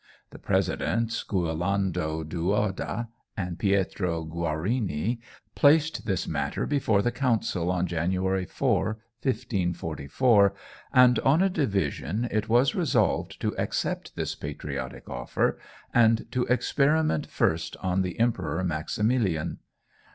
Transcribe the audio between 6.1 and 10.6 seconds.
matter before the Council on January 4, 1544,